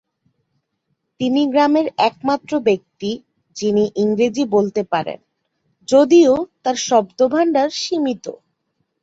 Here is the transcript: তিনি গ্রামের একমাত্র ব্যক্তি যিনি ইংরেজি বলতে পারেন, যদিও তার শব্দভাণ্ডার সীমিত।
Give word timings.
তিনি 1.19 1.41
গ্রামের 1.51 1.87
একমাত্র 2.01 2.51
ব্যক্তি 2.59 3.11
যিনি 3.55 3.83
ইংরেজি 3.95 4.43
বলতে 4.55 4.81
পারেন, 4.83 5.19
যদিও 5.87 6.33
তার 6.63 6.77
শব্দভাণ্ডার 6.87 7.67
সীমিত। 7.81 8.25